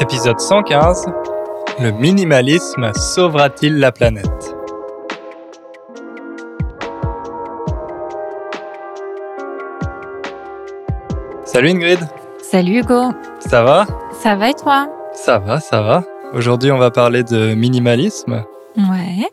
[0.00, 1.06] Épisode 115
[1.80, 4.56] Le minimalisme sauvera-t-il la planète?
[11.44, 12.00] Salut Ingrid
[12.42, 13.86] Salut Hugo Ça va?
[14.20, 14.88] Ça va et toi?
[15.12, 16.04] Ça va, ça va.
[16.32, 18.44] Aujourd'hui on va parler de minimalisme.
[18.76, 19.28] Ouais.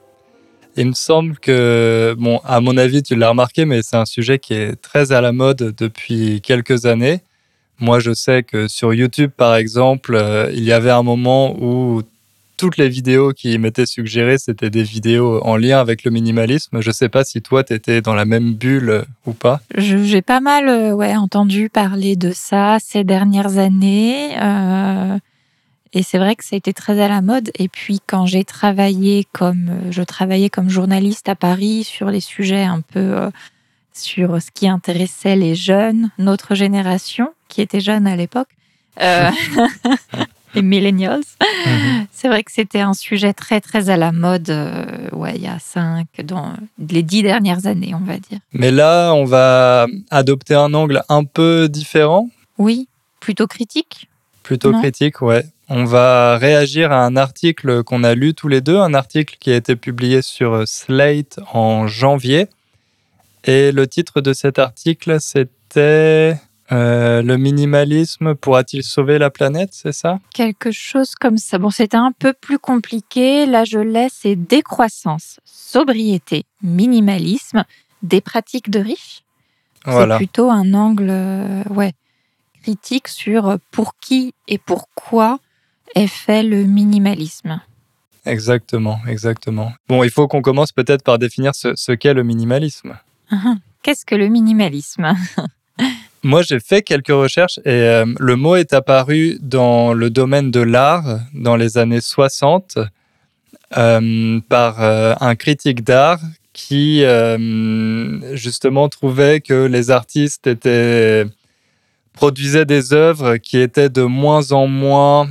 [0.77, 4.37] Il me semble que, bon, à mon avis tu l'as remarqué, mais c'est un sujet
[4.37, 7.21] qui est très à la mode depuis quelques années.
[7.81, 12.03] Moi, je sais que sur YouTube, par exemple, euh, il y avait un moment où
[12.55, 16.79] toutes les vidéos qui m'étaient suggérées, c'était des vidéos en lien avec le minimalisme.
[16.79, 19.61] Je ne sais pas si toi, tu étais dans la même bulle euh, ou pas.
[19.75, 24.35] J'ai pas mal euh, ouais, entendu parler de ça ces dernières années.
[25.91, 27.49] et c'est vrai que ça a été très à la mode.
[27.57, 32.63] Et puis, quand j'ai travaillé comme, je travaillais comme journaliste à Paris sur les sujets
[32.63, 33.31] un peu
[33.93, 38.47] sur ce qui intéressait les jeunes, notre génération, qui était jeune à l'époque,
[39.01, 39.29] euh,
[40.55, 41.23] les millennials.
[41.65, 42.07] Mhm.
[42.11, 45.47] C'est vrai que c'était un sujet très, très à la mode, euh, ouais, il y
[45.47, 46.53] a cinq, dans
[46.89, 48.39] les dix dernières années, on va dire.
[48.53, 52.29] Mais là, on va adopter un angle un peu différent?
[52.57, 52.87] Oui,
[53.19, 54.07] plutôt critique?
[54.43, 55.45] Plutôt critique, ouais.
[55.69, 59.51] On va réagir à un article qu'on a lu tous les deux, un article qui
[59.51, 62.47] a été publié sur Slate en janvier
[63.43, 66.35] et le titre de cet article, c'était
[66.71, 70.19] euh, Le minimalisme pourra-t-il sauver la planète, c'est ça?
[70.33, 71.57] Quelque chose comme ça.
[71.57, 73.45] Bon, c'était un peu plus compliqué.
[73.45, 77.65] Là, je laisse c'est décroissance, sobriété, minimalisme,
[78.03, 79.23] des pratiques de riches.
[79.85, 81.93] C'est plutôt un angle euh, ouais,
[82.61, 85.39] critique sur pour qui et pourquoi
[85.95, 87.59] est fait le minimalisme.
[88.27, 89.73] Exactement, exactement.
[89.87, 92.95] Bon, il faut qu'on commence peut-être par définir ce qu'est le minimalisme.
[93.83, 95.13] Qu'est-ce que le minimalisme
[96.23, 100.59] Moi, j'ai fait quelques recherches et euh, le mot est apparu dans le domaine de
[100.59, 102.77] l'art dans les années 60
[103.75, 106.19] euh, par euh, un critique d'art
[106.53, 107.03] qui
[108.33, 111.25] justement trouvait que les artistes étaient
[112.11, 115.29] produisaient des œuvres qui étaient de moins en moins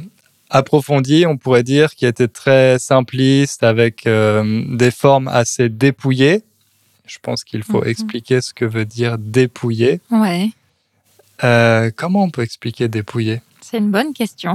[0.49, 6.43] approfondies, on pourrait dire, qui étaient très simplistes avec des formes assez dépouillées
[7.11, 7.89] je pense qu'il faut mhm.
[7.89, 10.01] expliquer ce que veut dire dépouiller.
[10.11, 10.51] Ouais.
[11.43, 13.41] Euh, comment on peut expliquer dépouiller?
[13.61, 14.55] C'est une bonne question.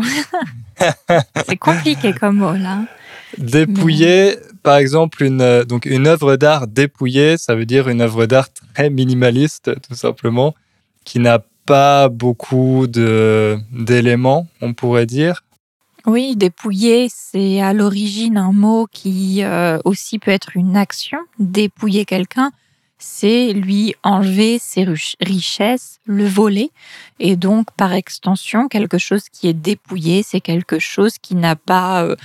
[1.48, 2.86] c'est compliqué comme mot là.
[3.38, 8.48] Dépouiller, par exemple, une, donc une œuvre d'art dépouillée, ça veut dire une œuvre d'art
[8.74, 10.56] très minimaliste, tout simplement,
[11.04, 15.44] qui n'a pas beaucoup d'éléments, on pourrait dire.
[16.06, 21.18] Oui, dépouiller, c'est à l'origine un mot qui euh, aussi peut être une action.
[21.40, 22.52] Dépouiller quelqu'un,
[23.00, 24.86] c'est lui enlever ses
[25.20, 26.72] richesses, le voler.
[27.20, 32.04] Et donc, par extension, quelque chose qui est dépouillé, c'est quelque chose qui n'a pas
[32.04, 32.16] euh,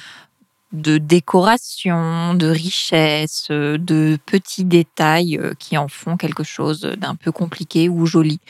[0.73, 7.33] de décoration, de richesse, de petits détails euh, qui en font quelque chose d'un peu
[7.33, 8.41] compliqué ou joli.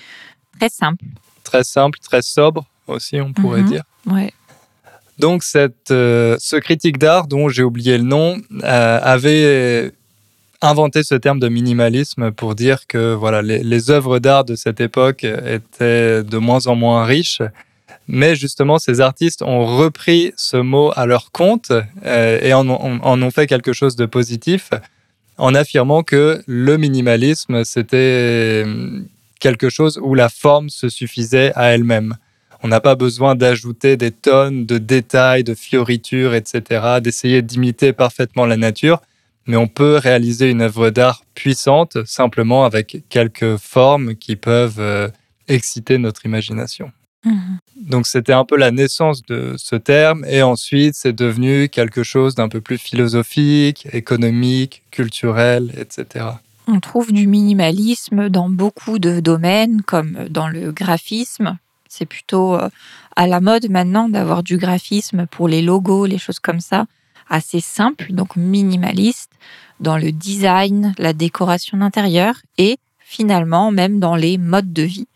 [0.59, 1.05] Très simple.
[1.45, 3.69] Très simple, très sobre aussi, on pourrait mhm.
[3.69, 3.83] dire.
[4.07, 4.33] Ouais.
[5.21, 9.93] Donc euh, ce critique d'art, dont j'ai oublié le nom, euh, avait
[10.63, 15.25] inventé ce terme de minimalisme pour dire que voilà, les, œuvres d'art de cette époque
[15.25, 17.43] étaient de moins en moins riches.
[18.09, 21.71] Mais justement, ces artistes ont repris ce mot à leur compte
[22.05, 24.71] euh, et en, ont fait quelque chose de positif
[25.37, 28.65] en affirmant que le minimalisme, c'était
[29.39, 32.17] quelque chose où la forme se suffisait à elle-même.
[32.63, 38.45] On n'a pas besoin d'ajouter des tonnes de détails, de fioritures, etc., d'essayer d'imiter parfaitement
[38.45, 39.01] la nature,
[39.47, 45.09] mais on peut réaliser une œuvre d'art puissante simplement avec quelques formes qui peuvent euh,
[45.49, 46.93] exciter notre imagination.
[47.25, 47.59] Mhm.
[47.77, 52.35] Donc c'était un peu la naissance de ce terme et ensuite c'est devenu quelque chose
[52.35, 56.27] d'un peu plus philosophique, économique, culturel, etc.
[56.67, 61.59] On trouve du minimalisme dans beaucoup de domaines comme dans le graphisme,
[61.91, 62.71] c'est plutôt euh,
[63.17, 66.87] à la mode maintenant d'avoir du graphisme pour les logos, les choses comme ça,
[67.29, 69.33] assez simple, donc minimaliste,
[69.81, 75.09] dans le design, la décoration d'intérieur et finalement même dans les modes de vie.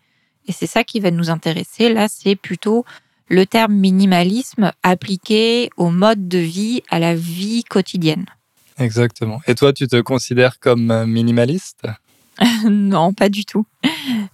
[0.47, 1.89] Et c'est ça qui va nous intéresser.
[1.89, 2.85] Là, c'est plutôt
[3.29, 8.27] le terme minimalisme appliqué au mode de vie, à la vie quotidienne.
[8.79, 9.41] Exactement.
[9.47, 11.87] Et toi, tu te considères comme euh, minimaliste?
[12.69, 13.65] Non, pas du tout.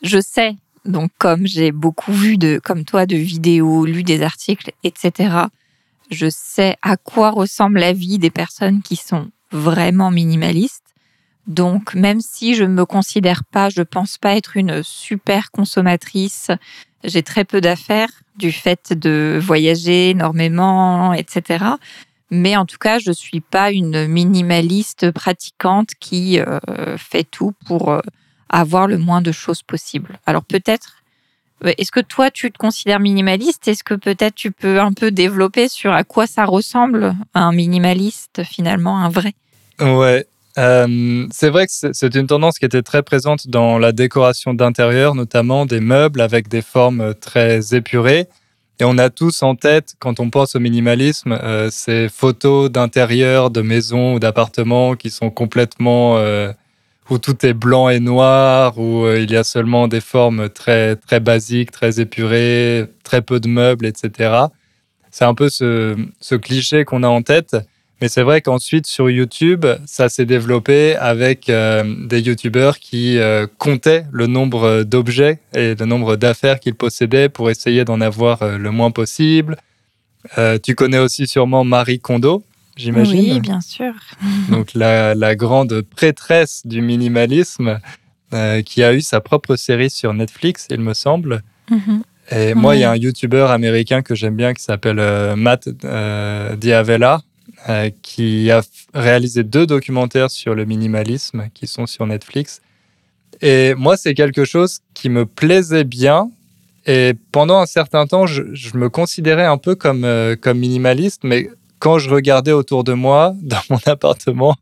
[0.02, 4.72] Je sais donc, comme j'ai beaucoup vu de, comme toi, de vidéos, lu des articles,
[4.82, 5.34] etc.,
[6.10, 10.84] je sais à quoi ressemble la vie des personnes qui sont vraiment minimalistes.
[11.46, 16.50] Donc, même si je ne me considère pas, je pense pas être une super consommatrice
[17.04, 21.64] J'ai très peu d'affaires du fait de voyager énormément, etc.
[22.30, 27.90] Mais en tout cas, je suis pas une minimaliste pratiquante qui euh, fait tout pour
[27.90, 28.00] euh,
[28.50, 30.18] avoir le moins de choses possible.
[30.26, 31.02] Alors peut-être,
[31.64, 33.68] est-ce que toi tu te considères minimaliste?
[33.68, 38.42] Est-ce que peut-être tu peux un peu développer sur à quoi ça ressemble un minimaliste
[38.44, 39.34] finalement, un vrai?
[39.80, 40.26] Ouais,
[40.58, 45.14] euh, c'est vrai que c'est une tendance qui était très présente dans la décoration d'intérieur,
[45.14, 48.26] notamment des meubles avec des formes très épurées.
[48.80, 53.50] Et on a tous en tête, quand on pense au minimalisme, euh, ces photos d'intérieur,
[53.50, 56.50] de maisons ou d'appartements qui sont complètement euh,
[57.10, 61.20] où tout est blanc et noir, où il y a seulement des formes très très
[61.20, 64.46] basiques, très épurées, très peu de meubles, etc.
[65.10, 67.56] C'est un peu ce, cliché qu'on a en tête.
[68.00, 73.46] Mais c'est vrai qu'ensuite, sur YouTube, ça s'est développé avec euh, des YouTubeurs qui euh,
[73.58, 78.56] comptaient le nombre d'objets et le nombre d'affaires qu'ils possédaient pour essayer d'en avoir euh,
[78.56, 79.56] le moins possible.
[80.62, 82.42] tu connais aussi sûrement Marie Kondo,
[82.76, 83.34] j'imagine.
[83.34, 83.92] Oui, bien sûr.
[84.48, 87.80] Donc, la, la grande prêtresse du minimalisme
[88.64, 91.42] qui a eu sa propre série sur Netflix, il me semble.
[91.68, 92.02] Mhm.
[92.30, 97.22] Et moi, il y a un YouTuber américain que j'aime bien qui s'appelle Matt Diavela
[97.68, 98.62] euh, qui a
[98.94, 102.62] réalisé deux documentaires sur le minimalisme qui sont sur Netflix.
[103.42, 106.30] Et moi, c'est quelque chose qui me plaisait bien.
[106.86, 108.42] Et pendant un certain temps, je,
[108.74, 111.50] me considérais un peu comme, euh, comme minimaliste, mais
[111.80, 114.56] quand je regardais autour de moi, dans mon appartement,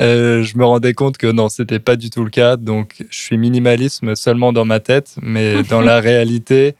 [0.00, 2.56] euh, je me rendais compte que non, c'était pas du tout le cas.
[2.56, 6.74] Donc, je suis minimalisme seulement dans ma tête, mais dans la réalité,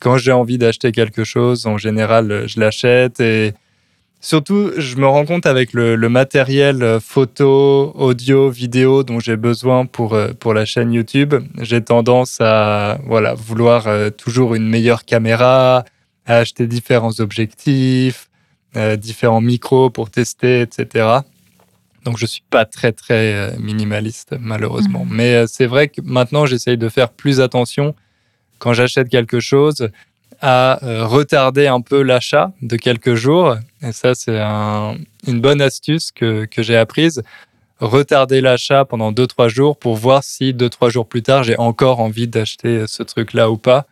[0.00, 3.54] quand j'ai envie d'acheter quelque chose, en général, je l'achète et
[4.24, 9.84] Surtout, je me rends compte avec le, matériel euh, photo, audio, vidéo dont j'ai besoin
[9.84, 11.34] pour, euh, pour la chaîne YouTube.
[11.60, 15.84] J'ai tendance à voilà, vouloir toujours une meilleure caméra,
[16.24, 18.28] à acheter différents objectifs,
[18.96, 21.18] différents micros pour tester, etc.
[22.04, 25.04] Donc, je suis pas très, très minimaliste, malheureusement.
[25.04, 25.14] Mmh.
[25.14, 27.94] Mais c'est vrai que maintenant, j'essaye de faire plus attention
[28.58, 29.90] quand j'achète quelque chose
[30.42, 33.56] à euh, retarder un peu l'achat de quelques jours.
[33.82, 37.22] Et ça, c'est une bonne astuce que, que j'ai apprise.
[37.80, 42.28] Retarder l'achat pendant 2-3 jours pour voir si 2-3 jours plus tard, j'ai encore envie
[42.28, 43.86] d'acheter ce truc-là ou pas.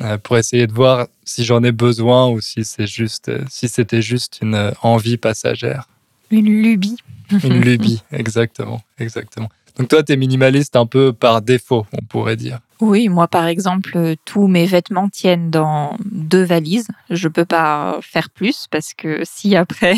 [0.00, 4.02] Euh, pour essayer de voir si j'en ai besoin ou si c'est juste, si c'était
[4.02, 5.88] juste une envie passagère.
[6.30, 6.96] Une lubie.
[7.44, 9.48] Une lubie, exactement, exactement.
[9.76, 12.60] Donc toi, tu es minimaliste un peu par défaut, on pourrait dire.
[12.80, 16.88] Oui, moi par exemple, euh, tous mes vêtements tiennent dans deux valises.
[17.10, 19.96] Je peux pas faire plus parce que si après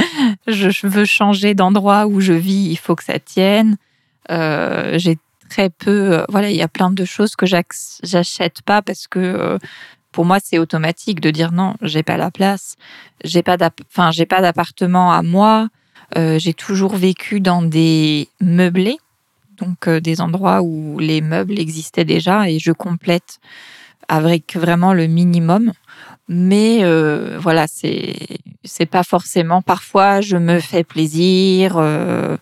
[0.46, 3.76] je veux changer d'endroit où je vis, il faut que ça tienne.
[4.30, 5.18] Euh, j'ai
[5.50, 6.12] très peu.
[6.14, 9.58] Euh, voilà, il y a plein de choses que j'achète pas parce que
[10.12, 12.76] pour moi c'est automatique de dire non, j'ai pas la place,
[13.24, 13.56] j'ai pas
[13.92, 15.68] enfin j'ai pas d'appartement à moi.
[16.16, 18.98] j'ai toujours vécu dans des meublés
[19.60, 23.40] donc euh, des endroits où les meubles existaient déjà et je complète
[24.08, 25.72] avec vraiment le minimum.
[26.28, 28.16] Mais euh, voilà, c'est
[28.64, 29.62] c'est pas forcément.
[29.62, 32.36] Parfois, je me fais plaisir, euh,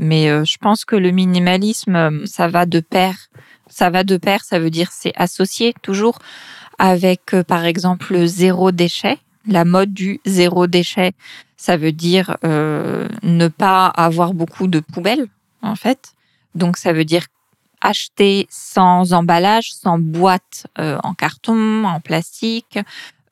[0.00, 3.14] mais je pense que le minimalisme, ça va de pair.
[3.68, 4.42] Ça va de pair.
[4.42, 6.18] Ça veut dire c'est associé toujours
[6.78, 9.18] avec, par exemple, le zéro déchet.
[9.46, 11.12] La mode du zéro déchet,
[11.56, 15.28] ça veut dire ne pas avoir beaucoup de poubelles,
[15.62, 16.14] en fait.
[16.54, 17.26] Donc ça veut dire
[17.80, 22.78] acheter sans emballage, sans boîte euh, en carton, en plastique.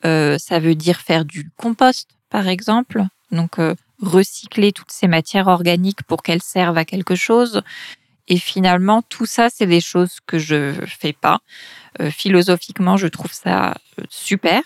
[0.04, 3.04] Euh, ça veut dire faire du compost, par exemple.
[3.31, 7.62] Donc euh, recycler toutes ces matières organiques pour qu'elles servent à quelque chose.
[8.28, 11.40] Et finalement, tout ça, c'est des choses que je fais pas.
[12.11, 13.75] philosophiquement, je trouve ça
[14.11, 14.62] super.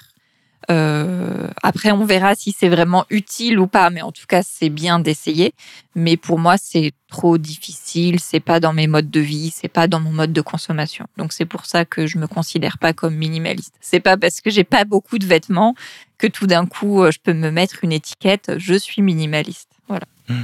[0.71, 4.69] Euh, après, on verra si c'est vraiment utile ou pas, mais en tout cas, c'est
[4.69, 5.54] bien d'essayer.
[5.95, 9.87] Mais pour moi, c'est trop difficile, c'est pas dans mes modes de vie, c'est pas
[9.87, 11.07] dans mon mode de consommation.
[11.19, 13.75] Donc c'est pour ça que je me considère pas comme minimaliste.
[13.81, 15.75] C'est pas parce que j'ai pas beaucoup de vêtements
[16.16, 19.69] que tout d'un coup, euh, je peux me mettre une étiquette, je suis minimaliste.
[19.88, 20.07] Voilà.
[20.28, 20.42] Mmh.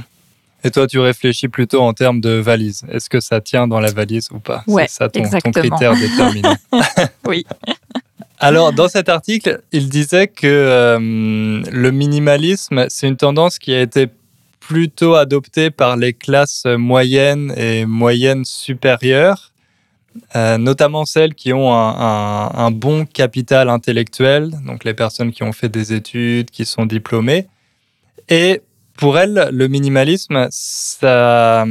[0.63, 2.83] Et toi, tu réfléchis plutôt en termes de valise.
[2.91, 4.63] Est-ce que ça tient dans la valise ou pas?
[4.67, 6.55] Ouais, C'est ça ton, ton critère déterminant.
[7.25, 7.45] oui.
[8.41, 13.81] Alors, dans cet article, il disait que euh, le minimalisme, c'est une tendance qui a
[13.81, 14.07] été
[14.61, 19.51] plutôt adoptée par les classes moyennes et moyennes supérieures,
[20.37, 25.69] euh, notamment celles qui ont un, bon capital intellectuel, donc les personnes qui ont fait
[25.69, 27.47] des études, qui sont diplômées.
[28.29, 28.61] Et
[28.95, 31.65] pour elles, le minimalisme, ça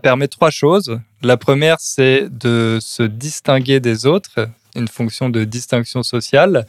[0.00, 1.00] permet trois choses.
[1.22, 6.66] La première, c'est de se distinguer des autres, une fonction de distinction sociale,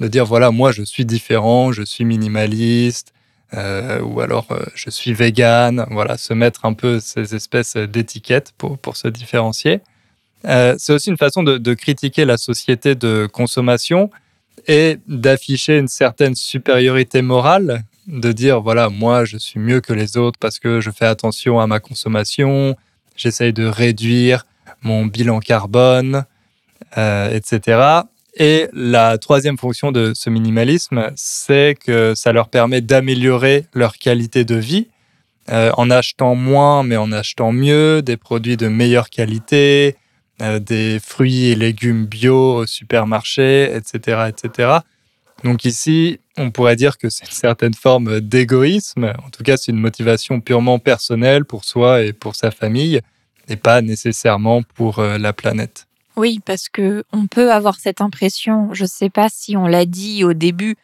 [0.00, 3.12] de dire voilà, moi je suis différent, je suis minimaliste,
[3.54, 8.52] euh, ou alors euh, je suis vegan, voilà, se mettre un peu ces espèces d'étiquettes
[8.58, 9.80] pour, pour se différencier.
[10.46, 14.10] Euh, c'est aussi une façon de, de, critiquer la société de consommation
[14.66, 20.16] et d'afficher une certaine supériorité morale, de dire voilà, moi je suis mieux que les
[20.16, 22.76] autres parce que je fais attention à ma consommation,
[23.16, 24.46] j'essaye de réduire
[24.82, 26.24] mon bilan carbone,
[26.96, 28.02] etc.
[28.36, 34.44] Et la troisième fonction de ce minimalisme, c'est que ça leur permet d'améliorer leur qualité
[34.44, 34.88] de vie
[35.50, 39.96] euh, en achetant moins, mais en achetant mieux, des produits de meilleure qualité,
[40.40, 44.78] euh, des fruits et légumes bio au supermarché, etc., etc.
[45.44, 49.12] Donc ici, on pourrait dire que c'est une certaine forme d'égoïsme.
[49.24, 53.00] En tout cas, c'est une motivation purement personnelle pour soi et pour sa famille,
[53.48, 55.86] et pas nécessairement pour euh, la planète.
[56.16, 59.84] Oui, parce que on peut avoir cette impression, je ne sais pas si on l'a
[59.84, 60.76] dit au début,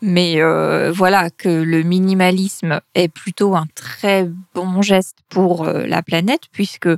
[0.00, 6.02] mais euh, voilà, que le minimalisme est plutôt un très bon geste pour euh, la
[6.02, 6.88] planète, puisque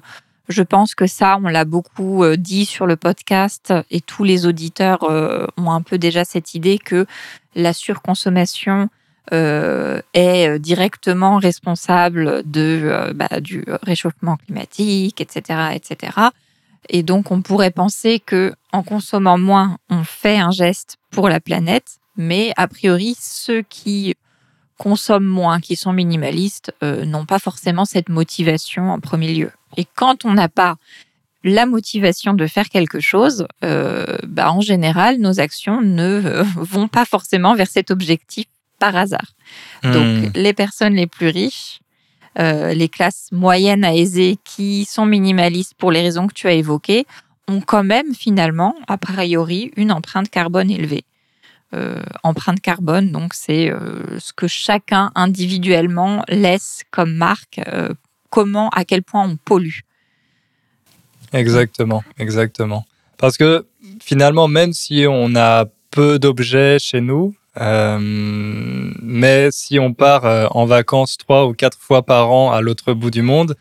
[0.49, 4.47] je pense que ça, on l'a beaucoup euh, dit sur le podcast et tous les
[4.47, 7.07] auditeurs ont un peu déjà cette idée que
[7.55, 8.89] la surconsommation
[9.31, 16.11] est directement responsable de, bah, du réchauffement climatique, etc., etc.
[16.89, 21.41] Et donc, on pourrait penser que en consommant moins, on fait un geste pour la
[21.41, 24.15] planète, mais a priori, ceux qui
[24.79, 29.51] consomment moins, qui sont minimalistes, euh, n'ont pas forcément cette motivation en premier lieu.
[29.77, 30.77] Et quand on n'a pas
[31.45, 36.89] la motivation de faire quelque chose, euh, bah en général, nos actions ne euh, vont
[36.89, 38.47] pas forcément vers cet objectif
[38.79, 39.35] par hasard.
[39.85, 40.31] Donc, hmm.
[40.35, 41.82] les personnes les plus riches
[42.39, 46.53] euh, les classes moyennes à aisées qui sont minimalistes pour les raisons que tu as
[46.53, 47.07] évoquées
[47.49, 51.05] ont quand même finalement, a priori, une empreinte carbone élevée.
[51.75, 57.61] Euh, empreinte carbone, donc c'est euh, ce que chacun individuellement laisse comme marque,
[58.31, 59.81] comment, à quel point on pollue.
[61.33, 62.85] Exactement, exactement.
[63.17, 63.67] Parce que
[64.01, 70.65] finalement, même si on a peu d'objets chez nous, mais si on part euh, en
[70.65, 73.57] vacances trois ou quatre fois par an à l'autre bout du monde,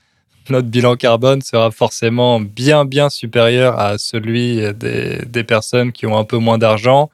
[0.50, 6.18] notre bilan carbone sera forcément bien, bien supérieur à celui des, des personnes qui ont
[6.18, 7.10] un peu moins d'argent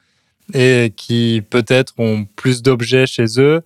[0.54, 3.62] et qui peut-être ont plus d'objets chez eux,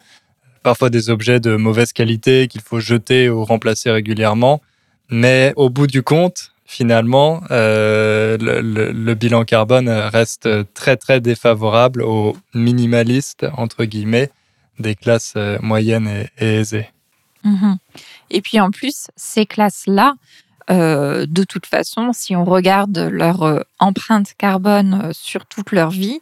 [0.63, 4.61] parfois des objets de mauvaise qualité qu'il faut jeter ou remplacer régulièrement.
[5.09, 12.35] Mais au bout du compte, finalement, euh, le, bilan carbone reste très très défavorable aux
[12.55, 14.31] minimalistes, entre guillemets,
[14.79, 16.89] des classes euh, moyennes et, aisées.
[17.45, 17.77] Mhm.
[18.31, 20.15] Et puis en plus, ces classes-là,
[20.71, 26.21] euh, de toute façon, si on regarde leur empreinte carbone sur toute leur vie,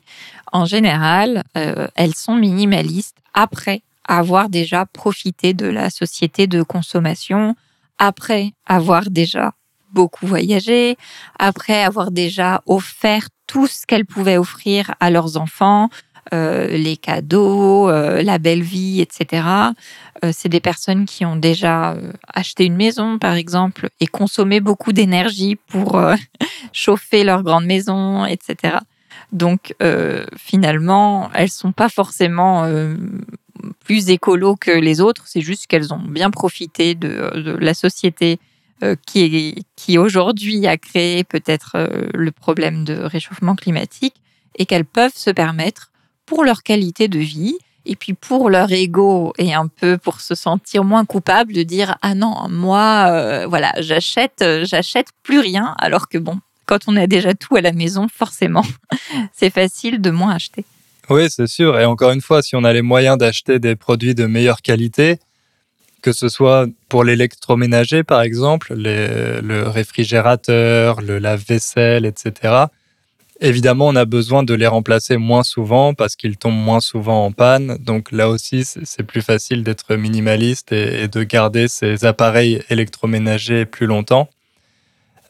[0.51, 7.55] en général, elles sont minimalistes après avoir déjà profité de la société de consommation,
[7.99, 9.53] après avoir déjà
[9.93, 10.97] beaucoup voyagé,
[11.39, 15.89] après avoir déjà offert tout ce qu'elles pouvaient offrir à leurs enfants,
[16.33, 19.43] euh, les cadeaux, euh, la belle vie, etc.
[20.25, 21.97] Euh, c'est des personnes qui ont déjà
[22.33, 26.01] acheté une maison, par exemple, et consommé beaucoup d'énergie pour
[26.73, 28.77] chauffer leur grande maison, etc.
[29.33, 29.75] Donc,
[30.37, 32.69] finalement, elles sont pas forcément
[33.85, 35.25] plus écolo que les autres.
[35.27, 38.39] C'est juste qu'elles ont bien profité de, de la société
[38.83, 44.15] euh, qui, aujourd'hui a créé peut-être euh, le problème de réchauffement climatique
[44.57, 45.91] et qu'elles peuvent se permettre
[46.27, 47.57] pour leur qualité de vie
[47.87, 51.97] et puis pour leur ego et un peu pour se sentir moins coupable de dire
[52.03, 57.07] ah non moi euh, voilà j'achète j'achète plus rien alors que bon quand on a
[57.07, 58.65] déjà tout à la maison forcément
[59.33, 60.65] c'est facile de moins acheter.
[61.11, 61.79] Oui, c'est sûr.
[61.81, 65.19] Et encore une fois, si on a les moyens d'acheter des produits de meilleure qualité,
[66.01, 72.67] que ce soit pour l'électroménager, par exemple, le réfrigérateur, le lave-vaisselle, etc.
[73.43, 77.33] Évidemment, on a besoin de les remplacer moins souvent parce qu'ils tombent moins souvent en
[77.33, 77.79] panne.
[77.81, 83.87] Donc là aussi, c'est plus facile d'être minimaliste et, de garder ces appareils électroménagers plus
[83.87, 84.29] longtemps.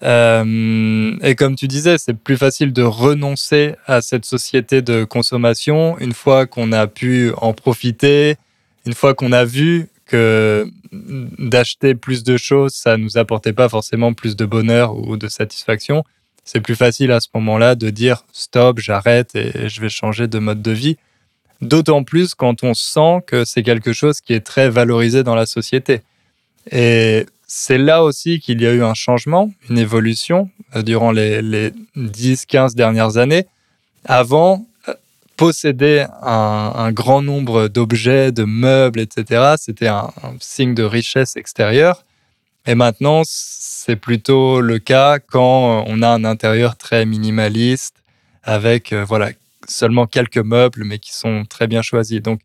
[0.02, 5.96] Euh, et comme tu disais, c'est plus facile de renoncer à cette société de consommation
[6.00, 8.36] une fois qu'on a pu en profiter,
[8.86, 14.36] une fois qu'on a vu d'acheter plus de choses, ça nous apportait pas forcément plus
[14.36, 16.04] de bonheur ou de satisfaction.
[16.44, 20.38] C'est plus facile à ce moment-là de dire stop, j'arrête et je vais changer de
[20.38, 20.96] mode de vie.
[21.60, 25.46] D'autant plus quand on sent que c'est quelque chose qui est très valorisé dans la
[25.46, 26.00] société.
[26.72, 31.72] Et c'est là aussi qu'il y a eu un changement, une évolution durant les, les
[31.96, 33.46] 10-15 dernières années.
[34.04, 34.64] Avant,
[35.40, 42.04] posséder un, grand nombre d'objets, de meubles, etc., c'était un, signe de richesse extérieure.
[42.66, 47.96] Et maintenant, c'est plutôt le cas quand on a un intérieur très minimaliste,
[48.42, 49.30] avec euh, voilà
[49.66, 52.20] seulement quelques meubles, mais qui sont très bien choisis.
[52.20, 52.40] Donc,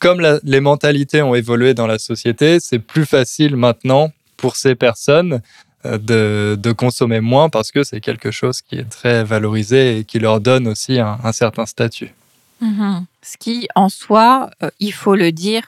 [0.00, 5.42] comme les mentalités ont évolué dans la société, c'est plus facile maintenant pour ces personnes
[5.84, 10.18] euh, de, consommer moins parce que c'est quelque chose qui est très valorisé et qui
[10.18, 12.14] leur donne aussi un certain statut.
[12.60, 13.06] Mhm.
[13.22, 15.62] Ce qui, en soi, euh, il faut le dire,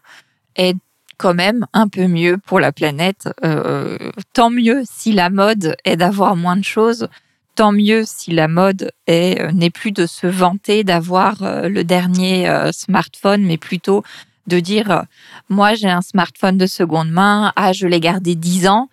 [0.57, 0.77] est
[1.19, 3.29] quand même un peu mieux pour la planète.
[3.45, 3.97] Euh,
[4.33, 7.09] tant mieux si la mode est d'avoir moins de choses.
[7.55, 13.43] Tant mieux si la mode euh, n'est plus de se vanter d'avoir le dernier smartphone,
[13.43, 14.03] mais plutôt
[14.47, 15.05] de dire
[15.49, 18.89] moi j'ai un smartphone de seconde main, ah je l'ai gardé dix ans,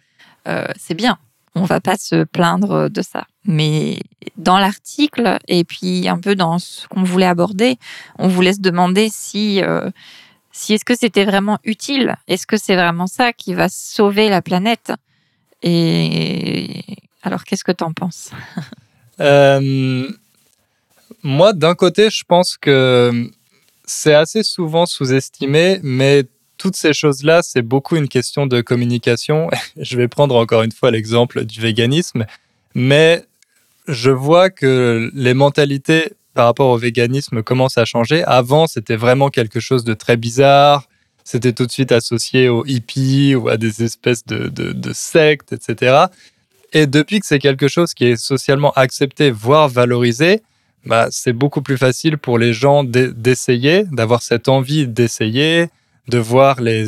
[0.78, 1.18] c'est bien.
[1.56, 3.26] On va pas se plaindre de ça.
[3.46, 4.00] Mais
[4.38, 7.78] dans l'article et puis un peu dans ce qu'on voulait aborder,
[8.18, 9.90] on voulait se demander si, euh,
[10.52, 12.16] si est-ce que c'était vraiment utile?
[12.28, 14.92] Est-ce que c'est vraiment ça qui va sauver la planète?
[15.64, 16.84] Et
[17.24, 18.32] alors, qu'est-ce que tu en penses?
[19.22, 20.10] Euh,
[21.24, 23.30] Moi, d'un côté, je pense que
[23.84, 26.24] c'est assez souvent sous-estimé, mais
[26.60, 29.50] toutes ces choses-là, c'est beaucoup une question de communication.
[29.78, 32.26] je vais prendre encore une fois l'exemple du véganisme,
[32.76, 33.24] mais
[33.88, 38.24] je vois que les mentalités par rapport au véganisme commencent à changer.
[38.26, 40.88] Avant, c'était vraiment quelque chose de très bizarre.
[41.24, 46.06] C'était tout de suite associé aux hippies ou à des espèces de, sectes, etc.
[46.74, 50.42] Et depuis que c'est quelque chose qui est socialement accepté, voire valorisé,
[50.86, 55.70] bah, c'est beaucoup plus facile pour les gens d'essayer, d'avoir cette envie d'essayer,
[56.10, 56.86] de voir les,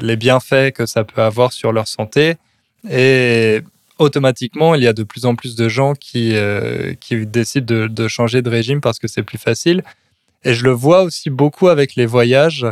[0.00, 2.36] les bienfaits que ça peut avoir sur leur santé.
[2.90, 3.62] Et
[3.98, 8.08] automatiquement, il y a de plus en plus de gens qui, euh, qui décident de,
[8.08, 9.82] changer de régime parce que c'est plus facile.
[10.44, 12.66] Et je le vois aussi beaucoup avec les voyages.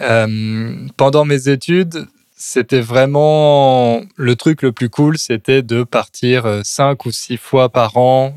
[0.00, 6.60] Euh, pendant mes études, c'était vraiment le truc le plus cool, c'était de partir euh,
[6.64, 8.34] cinq ou six fois par an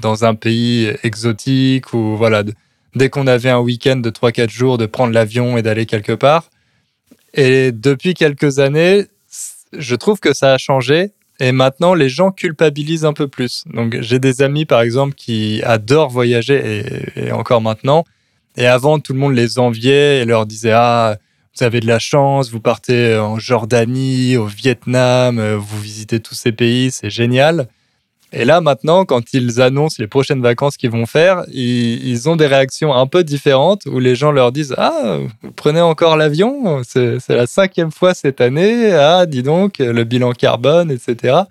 [0.00, 2.42] dans un pays exotique ou voilà,
[2.94, 6.50] dès qu'on avait un week-end de 3-4 jours, de prendre l'avion et d'aller quelque part.
[7.32, 9.06] Et depuis quelques années,
[9.72, 13.64] je trouve que ça a changé et maintenant, les gens culpabilisent un peu plus.
[13.72, 16.84] Donc, j'ai des amis, par exemple, qui adorent voyager,
[17.16, 18.04] et, encore maintenant.
[18.56, 21.16] Et avant, tout le monde les enviait et leur disait Ah,
[21.56, 26.52] vous avez de la chance, vous partez en Jordanie, au Vietnam, vous visitez tous ces
[26.52, 27.68] pays, c'est génial.
[28.36, 32.48] Et là, maintenant, quand ils annoncent les prochaines vacances qu'ils vont faire, ils, ont des
[32.48, 36.82] réactions un peu différentes où les gens leur disent Ah, vous prenez encore l'avion?
[36.84, 38.92] C'est la cinquième fois cette année.
[38.92, 41.42] Ah, dis donc, le bilan carbone, etc.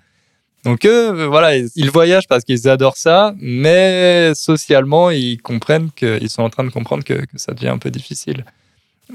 [0.66, 6.42] Donc, eux, voilà, ils voyagent parce qu'ils adorent ça, mais socialement, ils comprennent qu'ils sont
[6.42, 8.44] en train de comprendre que, ça devient un peu difficile.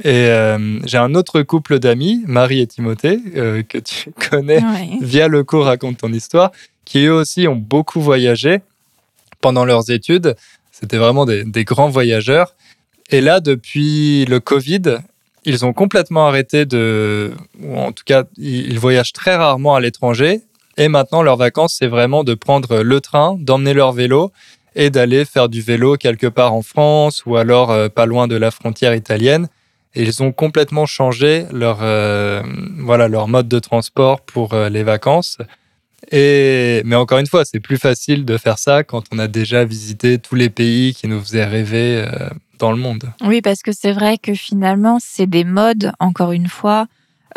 [0.04, 4.62] Et euh, j'ai un autre couple d'amis, Marie et Timothée, euh, que tu connais
[5.02, 6.52] via le cours Raconte ton histoire,
[6.90, 8.62] qui eux aussi ont beaucoup voyagé
[9.42, 10.36] pendant leurs études.
[10.72, 12.56] C'était vraiment des, grands voyageurs.
[13.12, 14.98] Et là, depuis le Covid,
[15.46, 17.32] ils ont complètement arrêté de...
[17.62, 20.42] Ou en tout cas, ils voyagent très rarement à l'étranger.
[20.78, 24.32] Et maintenant, leurs vacances, c'est vraiment de prendre le train, d'emmener leur vélo
[24.76, 28.36] et d'aller faire du vélo quelque part en France ou alors euh, pas loin de
[28.36, 29.48] la frontière italienne.
[29.94, 32.42] Et ils ont complètement changé leur, euh,
[32.80, 35.38] voilà, leur mode de transport pour euh, les vacances.
[36.12, 39.66] Et, mais encore une fois, c'est plus facile de faire ça quand on a déjà
[39.66, 43.12] visité tous les pays qui nous faisaient rêver euh, dans le monde.
[43.24, 46.88] Oui, parce que c'est vrai que finalement, c'est des modes, encore une fois,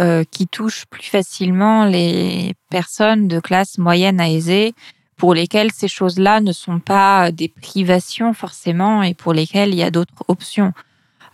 [0.00, 4.74] euh, qui touchent plus facilement les personnes de classe moyenne à aisée,
[5.16, 9.82] pour lesquelles ces choses-là ne sont pas des privations forcément et pour lesquelles il y
[9.84, 10.72] a d'autres options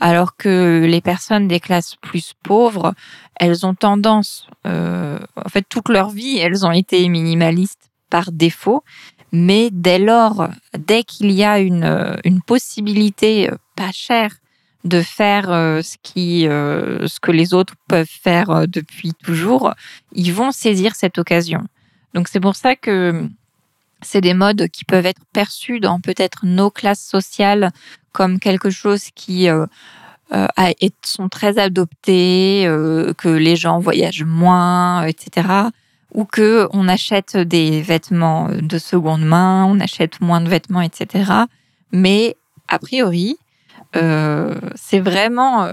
[0.01, 2.95] alors que les personnes des classes plus pauvres,
[3.37, 8.85] elles ont tendance, euh, en fait, toute leur vie, elles ont été minimalistes par défaut,
[9.33, 14.37] mais dès lors, dès qu'il y a une, une possibilité pas chère
[14.85, 19.75] de faire euh, ce, qui, euh, ce que les autres peuvent faire depuis toujours,
[20.13, 21.65] ils vont saisir cette occasion.
[22.15, 23.29] Donc c'est pour ça que
[24.03, 27.71] c'est des modes qui peuvent être perçus dans peut-être nos classes sociales
[28.13, 29.67] comme quelque chose qui euh,
[30.33, 30.47] euh,
[31.05, 35.49] sont très adoptés, euh, que les gens voyagent moins, etc.
[36.15, 41.33] Ou que on achète des vêtements de seconde main, on achète moins de vêtements, etc.
[41.93, 42.37] Mais
[42.69, 43.37] a priori,
[43.95, 45.69] c'est vraiment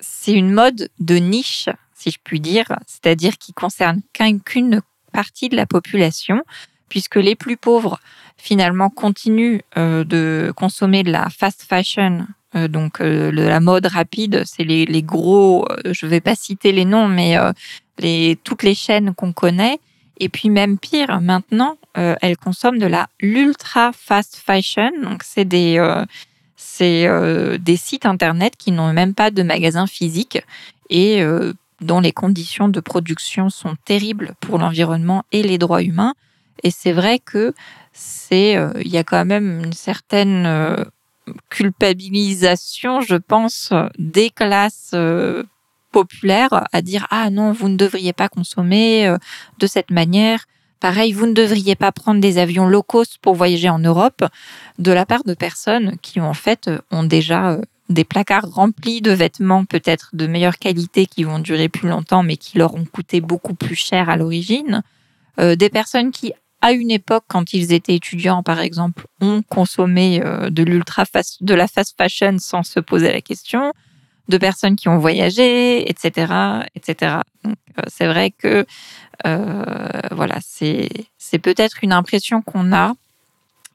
[0.00, 5.56] c'est une mode de niche si je puis dire, c'est-à-dire qui concerne qu'une partie de
[5.56, 6.42] la population,
[6.88, 7.98] puisque les plus pauvres,
[8.36, 14.42] finalement, continuent euh, de consommer de la fast fashion, euh, donc de la mode rapide.
[14.44, 17.36] C'est les, gros, je ne vais pas citer les noms, mais
[18.44, 19.78] toutes les chaînes qu'on connaît.
[20.20, 24.90] Et puis même pire, maintenant, elles consomment de la l'ultra fast fashion.
[25.02, 25.80] Donc c'est des
[26.80, 30.42] euh, sites internet qui n'ont même pas de magasin physique
[30.90, 36.14] et euh, dont les conditions de production sont terribles pour l'environnement et les droits humains.
[36.62, 37.54] Et c'est vrai que
[37.92, 40.84] c'est, euh, il y a quand même une certaine
[41.48, 44.94] culpabilisation, je pense, des classes
[45.90, 49.14] populaires à dire ah non, vous ne devriez pas consommer
[49.58, 50.46] de cette manière.
[50.84, 54.22] Pareil, vous ne devriez pas prendre des avions low cost pour voyager en Europe
[54.78, 59.10] de la part de personnes qui en fait ont déjà euh, des placards remplis de
[59.10, 63.22] vêtements peut-être de meilleure qualité qui vont durer plus longtemps mais qui leur ont coûté
[63.22, 64.82] beaucoup plus cher à l'origine.
[65.40, 70.22] Euh, des personnes qui à une époque, quand ils étaient étudiants, par exemple, ont consommé
[70.24, 71.04] euh, de l'ultra
[71.42, 73.74] de la fast fashion sans se poser la question,
[74.28, 76.32] de personnes qui ont voyagé, etc.,
[76.74, 77.16] etc.
[77.88, 78.64] c'est vrai que
[79.26, 80.88] euh, voilà, c'est
[81.38, 82.94] peut-être une impression qu'on a.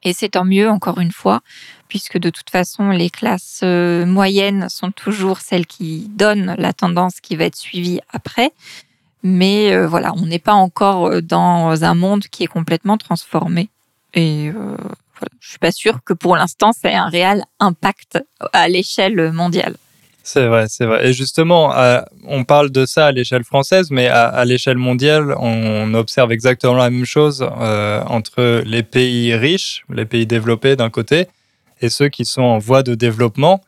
[0.02, 1.42] Et c'est tant mieux, encore une fois,
[1.86, 7.20] puisque de toute façon, les classes euh, moyennes sont toujours celles qui donnent la tendance
[7.20, 8.50] qui va être suivie après.
[9.22, 13.68] Mais euh, voilà, on n'est pas encore dans un monde qui est complètement transformé.
[14.14, 18.18] Et voilà, je suis pas sûre que pour l'instant, c'est un réel impact
[18.52, 19.76] à l'échelle mondiale.
[20.22, 21.08] C'est vrai, c'est vrai.
[21.08, 25.94] Et justement, euh, on parle de ça à l'échelle française, mais à, l'échelle mondiale, on
[25.94, 31.26] observe exactement la même chose euh, entre les pays riches, les pays développés d'un côté,
[31.80, 33.62] et ceux qui sont en voie de développement,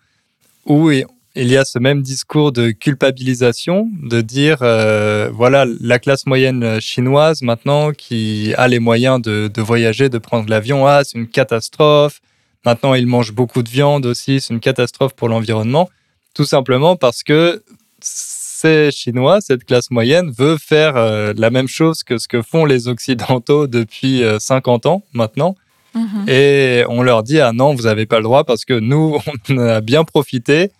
[0.67, 0.91] où
[1.35, 6.81] il y a ce même discours de culpabilisation, de dire, euh, voilà, la classe moyenne
[6.81, 11.29] chinoise maintenant qui a les moyens de, de voyager, de prendre l'avion, ah, c'est une
[11.29, 12.21] catastrophe.
[12.64, 15.88] Maintenant, ils mangent beaucoup de viande aussi, c'est une catastrophe pour l'environnement.
[16.35, 17.62] Tout simplement parce que
[18.01, 22.64] ces Chinois, cette classe moyenne, veut faire euh, la même chose que ce que font
[22.64, 25.57] les Occidentaux depuis 50 euh, ans maintenant.
[25.95, 26.29] Mhm.
[26.29, 29.18] Et on leur dit, ah non, vous n'avez pas le droit parce que nous,
[29.51, 30.71] on a bien profité.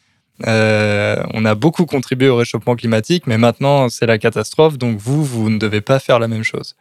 [0.47, 4.79] Euh, on a beaucoup contribué au réchauffement climatique, mais maintenant, c'est la catastrophe.
[4.79, 6.75] Donc vous, vous ne devez pas faire la même chose.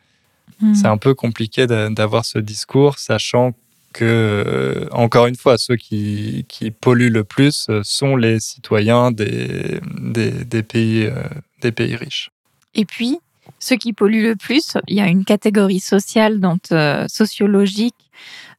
[0.61, 0.75] Mhm.
[0.75, 3.53] C'est un peu compliqué d'avoir ce discours, sachant
[3.93, 9.11] que, euh, encore une fois, ceux qui, qui, polluent le plus euh, sont les citoyens
[9.11, 11.23] des, des, pays, euh,
[11.61, 12.31] des pays riches.
[12.73, 13.19] Et puis,
[13.59, 16.61] ceux qui polluent le plus, il y a une catégorie sociale, donc
[17.07, 17.95] sociologique,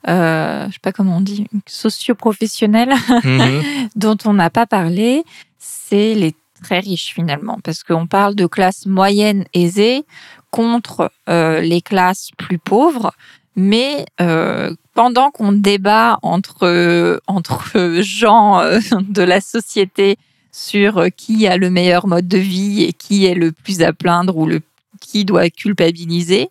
[0.09, 3.62] euh, je sais pas comment on dit, socio-professionnelle, mhm.
[3.97, 5.25] dont on n'a pas parlé,
[5.59, 10.05] c'est les très riches finalement, parce qu'on parle de classe moyenne aisée
[10.51, 13.12] contre les classes plus pauvres,
[13.57, 20.16] mais euh, pendant qu'on débat entre, entre gens euh, de la société
[20.51, 24.37] sur qui a le meilleur mode de vie et qui est le plus à plaindre
[24.37, 24.61] ou le,
[25.02, 26.48] qui doit culpabiliser,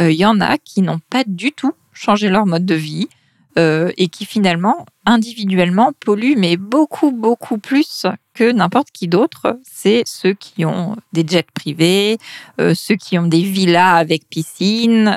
[0.00, 3.08] euh, il y en a qui n'ont pas du tout changé leur mode de vie
[3.58, 9.58] euh, et qui finalement, individuellement, polluent, mais beaucoup, beaucoup plus que n'importe qui d'autre.
[9.62, 12.18] C'est ceux qui ont des jets privés,
[12.58, 15.16] ceux qui ont des villas avec piscine,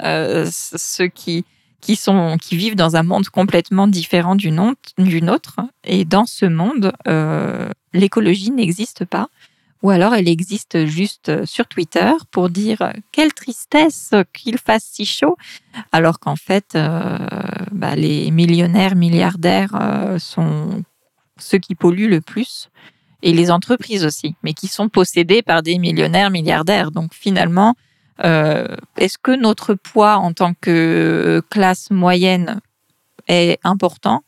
[0.52, 1.46] ceux qui
[1.88, 5.56] qui, sont, qui vivent dans un monde complètement différent d'une autre.
[5.84, 9.30] Et dans ce monde, euh, l'écologie n'existe pas.
[9.84, 15.38] Ou alors elle existe juste sur Twitter pour dire quelle tristesse qu'il fasse si chaud,
[15.92, 17.18] alors qu'en fait, euh,
[17.72, 20.84] bah, les millionnaires, milliardaires euh, sont
[21.38, 22.70] ceux qui polluent le plus,
[23.22, 26.92] et les entreprises aussi, mais qui sont possédées par des millionnaires, milliardaires.
[26.92, 27.76] Donc finalement,
[28.24, 32.62] euh, est-ce que notre poids en tant que classe moyenne
[33.28, 34.24] est important?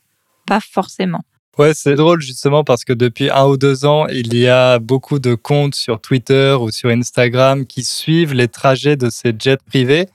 [0.46, 1.24] Pas forcément.
[1.58, 5.18] Ouais, c'est drôle justement parce que depuis un ou deux ans, il y a beaucoup
[5.18, 10.08] de comptes sur Twitter ou sur Instagram qui suivent les trajets de ces jets privés.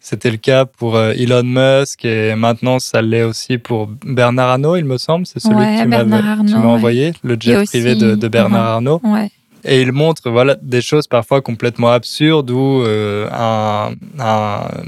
[0.00, 4.76] C'était le cas pour euh, Elon Musk et maintenant ça l'est aussi pour Bernard Arnault,
[4.76, 5.26] il me semble.
[5.26, 8.74] C'est celui que tu m'as envoyé, le jet privé de, Bernard uh-huh.
[8.74, 9.00] Arnault.
[9.02, 9.30] Ouais.
[9.66, 13.90] Et il montre voilà, des choses parfois complètement absurdes où euh, un,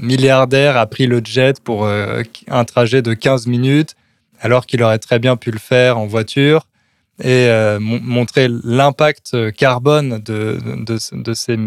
[0.00, 3.96] milliardaire a pris le jet pour euh, un trajet de 15 minutes
[4.40, 6.66] alors qu'il aurait très bien pu le faire en voiture
[7.20, 11.58] et euh, montrer l'impact carbone de, ces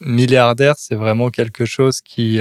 [0.00, 2.40] milliardaires, c'est vraiment quelque chose qui,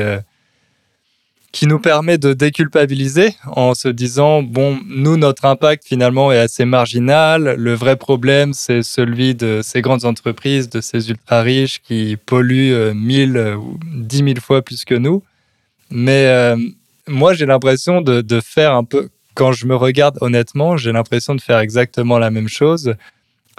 [1.54, 6.66] qui nous permet de déculpabiliser en se disant, bon, nous, notre impact finalement est assez
[6.66, 7.56] marginal.
[7.58, 12.94] Le vrai problème, c'est celui de ces grandes entreprises, de ces ultra riches qui polluent
[12.94, 15.24] mille ou dix mille fois plus que nous.
[15.90, 16.58] Mais euh,
[17.08, 21.42] moi, j'ai l'impression de, faire un peu, quand je me regarde honnêtement, j'ai l'impression de
[21.42, 22.96] faire exactement la même chose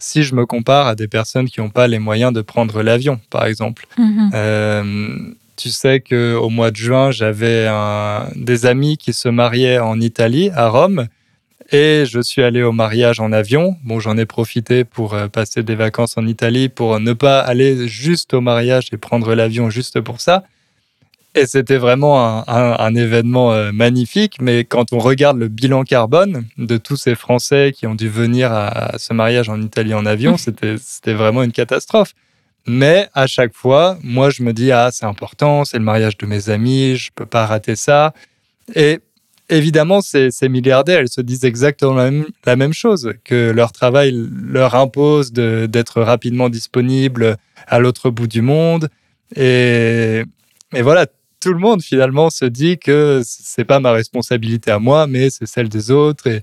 [0.01, 3.21] si je me compare à des personnes qui n'ont pas les moyens de prendre l'avion,
[3.31, 3.87] par exemple.
[3.97, 4.31] Mhm.
[4.35, 5.17] Euh,
[5.57, 7.69] tu sais qu'au mois de juin, j'avais
[8.35, 11.07] des amis qui se mariaient en Italie, à Rome,
[11.71, 13.77] et je suis allé au mariage en avion.
[13.85, 17.87] Bon, j'en ai profité pour euh, passer des vacances en Italie, pour ne pas aller
[17.87, 20.45] juste au mariage et prendre l'avion juste pour ça.
[21.35, 24.38] Et c'était vraiment un, événement euh, magnifique.
[24.41, 28.53] Mais quand on regarde le bilan carbone de tous ces Français qui ont dû venir
[28.53, 32.14] à, ce mariage en Italie en avion, c'était vraiment une catastrophe.
[32.67, 36.27] Mais à chaque fois, moi, je me dis, ah, c'est important, c'est le mariage de
[36.27, 38.12] mes amis, je peux pas rater ça.
[38.75, 38.99] Et
[39.49, 44.12] évidemment, ces, milliardaires, elles se disent exactement la même, la même, chose, que leur travail
[44.12, 47.37] leur impose d'être rapidement disponible
[47.67, 48.88] à l'autre bout du monde.
[49.35, 50.25] Et,
[50.75, 51.07] et voilà,
[51.40, 55.46] tout le monde finalement se dit que c'est pas ma responsabilité à moi, mais c'est
[55.46, 56.27] celle des autres.
[56.27, 56.42] Et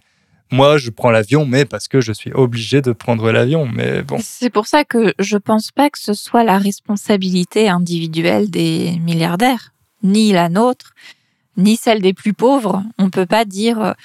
[0.51, 3.65] moi, je prends l'avion, mais parce que je suis obligé de prendre l'avion.
[3.65, 4.17] Mais bon.
[4.21, 9.73] C'est pour ça que je pense pas que ce soit la responsabilité individuelle des milliardaires,
[10.03, 10.93] ni la nôtre,
[11.58, 12.84] ni celle des plus pauvres.
[12.97, 13.95] On peut pas dire.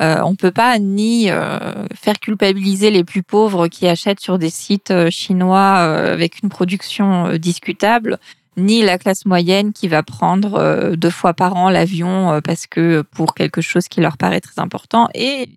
[0.00, 4.48] Euh, on peut pas ni euh, faire culpabiliser les plus pauvres qui achètent sur des
[4.48, 8.18] sites euh, chinois avec une production discutable,
[8.60, 12.66] ni la classe moyenne qui va prendre euh, deux fois par an l'avion euh, parce
[12.66, 15.08] que pour quelque chose qui leur paraît très important.
[15.14, 15.48] Et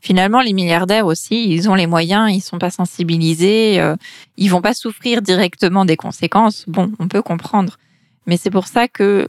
[0.00, 3.96] finalement, les milliardaires aussi, ils ont les moyens, ils sont pas sensibilisés, euh,
[4.36, 6.64] ils vont pas souffrir directement des conséquences.
[6.66, 7.78] Bon, on peut comprendre,
[8.26, 9.26] mais c'est pour ça que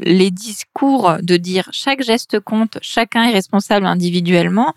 [0.00, 4.74] les discours de dire chaque geste compte, chacun est responsable individuellement,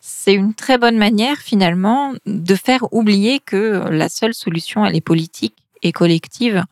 [0.00, 5.00] c'est une très bonne manière finalement de faire oublier que la seule solution, elle est
[5.00, 6.64] politique et collective.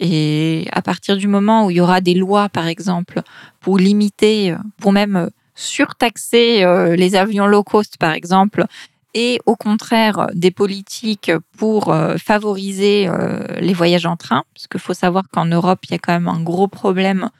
[0.00, 3.22] Et à partir du moment où il y aura des lois, par exemple,
[3.60, 8.64] pour limiter, pour même surtaxer euh, les avions low cost, par exemple,
[9.12, 14.80] et au contraire des politiques pour euh, favoriser euh, les voyages en train, parce qu'il
[14.80, 17.30] faut savoir qu'en Europe, il y a quand même un gros problème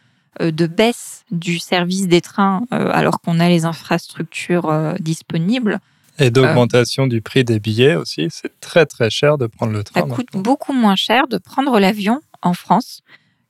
[0.40, 5.81] de baisse du service des trains alors qu'on a les infrastructures disponibles.
[6.18, 8.28] Et d'augmentation du prix des billets aussi.
[8.31, 10.00] C'est très très cher de prendre le train.
[10.00, 13.02] Ça coûte beaucoup moins cher de prendre l'avion en France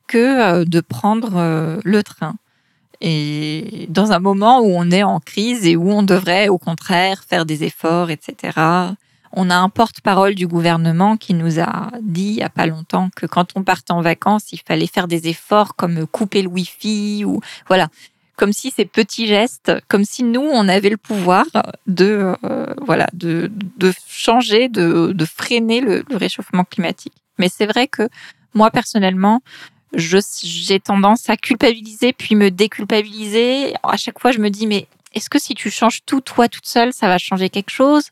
[0.06, 2.34] que euh, de prendre euh, le train.
[3.00, 7.22] Et dans un moment où on est en crise et où on devrait au contraire
[7.28, 8.58] faire des efforts, etc.
[9.32, 13.10] On a un porte-parole du gouvernement qui nous a dit il n'y a pas longtemps
[13.14, 17.24] que quand on partait en vacances, il fallait faire des efforts comme couper le Wi-Fi
[17.24, 17.88] ou voilà
[18.38, 21.44] comme si ces petits gestes, comme si nous, on avait le pouvoir
[21.88, 27.14] de, euh, voilà, de, de changer, de, de freiner le, réchauffement climatique.
[27.38, 28.08] Mais c'est vrai que
[28.54, 29.42] moi, personnellement,
[29.92, 33.74] j'ai tendance à culpabiliser puis me déculpabiliser.
[33.82, 36.66] À chaque fois, je me dis, mais est-ce que si tu changes tout, toi, toute
[36.66, 38.10] seule, ça va changer quelque chose?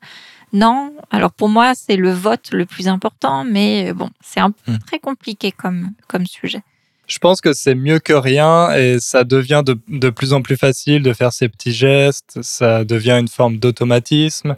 [0.53, 0.93] Non.
[1.13, 4.79] Alors pour moi, c'est le vote le plus important, mais bon, c'est un peu hmm.
[4.79, 6.63] très compliqué comme, comme sujet.
[7.07, 10.57] Je pense que c'est mieux que rien et ça devient de, de, plus en plus
[10.57, 12.39] facile de faire ces petits gestes.
[12.43, 14.57] Ça devient une forme d'automatisme.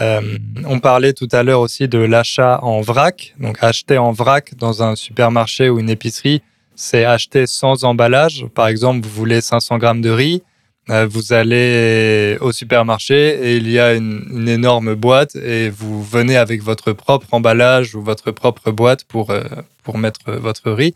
[0.00, 0.20] Euh,
[0.66, 3.34] on parlait tout à l'heure aussi de l'achat en vrac.
[3.38, 6.42] Donc acheter en vrac dans un supermarché ou une épicerie,
[6.74, 8.46] c'est acheter sans emballage.
[8.54, 10.42] Par exemple, vous voulez 500 grammes de riz,
[10.90, 16.36] euh, vous allez au supermarché et il y a une, énorme boîte et vous venez
[16.36, 19.42] avec votre propre emballage ou votre propre boîte pour, euh,
[19.82, 20.94] pour mettre votre riz.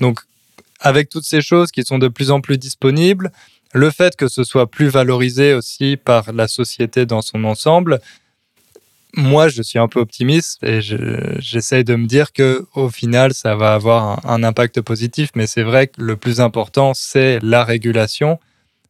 [0.00, 0.20] Donc,
[0.80, 3.30] avec toutes ces choses qui sont de plus en plus disponibles,
[3.72, 8.00] le fait que ce soit plus valorisé aussi par la société dans son ensemble,
[9.16, 13.56] moi, je suis un peu optimiste et j'essaye de me dire que au final, ça
[13.56, 15.30] va avoir un, impact positif.
[15.34, 18.38] Mais c'est vrai que le plus important, c'est la régulation.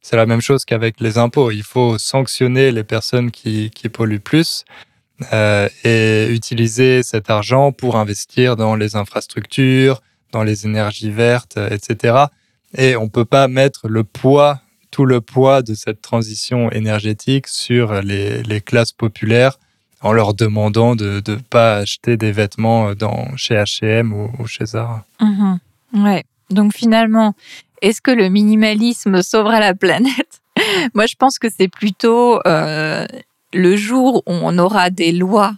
[0.02, 1.50] C'est la même chose qu'avec les impôts.
[1.50, 4.64] Il faut sanctionner les personnes qui, polluent plus
[5.32, 11.68] euh, et utiliser cet argent pour investir dans les infrastructures, dans les énergies vertes, euh,
[11.70, 12.26] etc.
[12.76, 18.00] Et on peut pas mettre le poids, tout le poids de cette transition énergétique sur
[18.02, 19.58] les, classes populaires
[20.02, 25.04] en leur demandant de ne pas acheter des vêtements dans, chez H&M ou, chez Zara.
[25.20, 25.58] Mhm.
[25.94, 26.24] Ouais.
[26.48, 27.34] Donc finalement,
[27.82, 30.40] est-ce que le minimalisme sauvera la planète?
[30.94, 33.06] Moi, je pense que c'est plutôt euh,
[33.52, 35.54] le jour où on aura des lois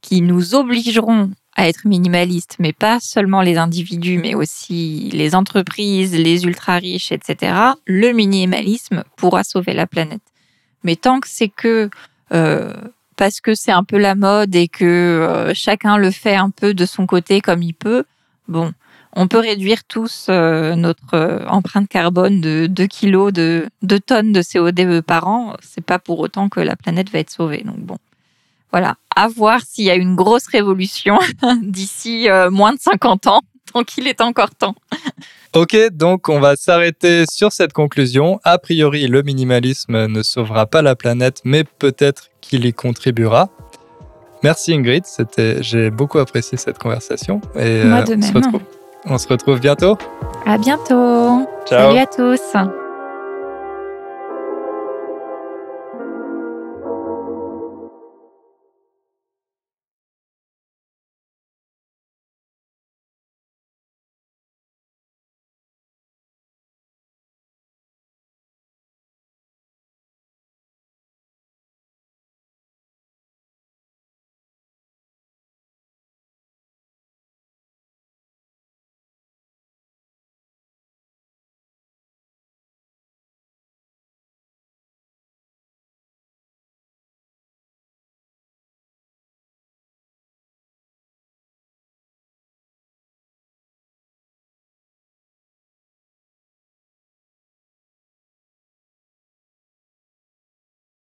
[0.00, 6.14] qui nous obligeront à être minimaliste, mais pas seulement les individus, mais aussi les entreprises,
[6.14, 7.54] les ultra riches, etc.,
[7.86, 10.22] le minimalisme pourra sauver la planète.
[10.84, 11.90] Mais tant que c'est que
[12.32, 12.74] euh,
[13.16, 16.72] parce que c'est un peu la mode et que euh, chacun le fait un peu
[16.72, 18.04] de son côté comme il peut,
[18.48, 18.72] bon,
[19.14, 24.40] on peut réduire tous euh, notre empreinte carbone de 2 kilos, de 2 tonnes de
[24.40, 25.56] CO2 par an.
[25.60, 27.62] C'est pas pour autant que la planète va être sauvée.
[27.64, 27.98] Donc bon,
[28.72, 31.18] voilà, à voir s'il y a une grosse révolution
[31.62, 33.40] d'ici moins de 50 ans,
[33.72, 34.74] tant qu'il est encore temps.
[35.54, 38.38] Ok, donc on va s'arrêter sur cette conclusion.
[38.44, 43.48] A priori, le minimalisme ne sauvera pas la planète, mais peut-être qu'il y contribuera.
[44.42, 47.40] Merci Ingrid, c'était, j'ai beaucoup apprécié cette conversation.
[47.56, 48.22] Et Moi euh, de même.
[48.22, 48.62] On, se retrouve,
[49.04, 49.98] on se retrouve bientôt.
[50.46, 51.46] À bientôt.
[51.66, 51.94] Ciao.
[51.94, 52.70] Salut à tous.